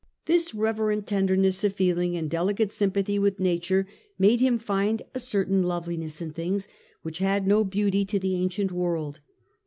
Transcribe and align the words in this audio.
This 0.25 0.55
reverent 0.55 1.05
tenderness 1.05 1.63
of 1.63 1.73
feeling 1.73 2.17
and 2.17 2.27
delicate 2.27 2.71
sympathy 2.71 3.19
with 3.19 3.39
Nature 3.39 3.85
made 4.17 4.39
him 4.39 4.57
find 4.57 5.03
a 5.13 5.19
certain 5.19 5.61
loveliness 5.61 6.19
in 6.19 6.31
things 6.31 6.67
which 7.03 7.19
had 7.19 7.45
no 7.45 7.63
beauty 7.63 8.03
to 8.05 8.17
the 8.17 8.33
ancient 8.35 8.71
.and 8.71 8.79
deil 8.79 8.83
world. 8.83 9.19